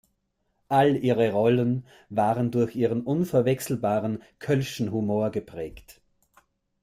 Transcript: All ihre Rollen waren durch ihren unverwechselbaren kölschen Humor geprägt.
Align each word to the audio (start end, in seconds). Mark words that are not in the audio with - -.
All 0.67 0.95
ihre 0.95 1.29
Rollen 1.31 1.85
waren 2.09 2.49
durch 2.49 2.75
ihren 2.75 3.03
unverwechselbaren 3.03 4.23
kölschen 4.39 4.91
Humor 4.91 5.29
geprägt. 5.29 6.01